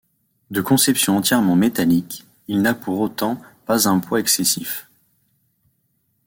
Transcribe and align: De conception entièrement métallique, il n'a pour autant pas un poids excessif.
De 0.49 0.61
conception 0.61 1.15
entièrement 1.17 1.55
métallique, 1.55 2.25
il 2.47 2.63
n'a 2.63 2.73
pour 2.73 2.99
autant 3.01 3.39
pas 3.67 3.87
un 3.87 3.99
poids 3.99 4.19
excessif. 4.19 4.89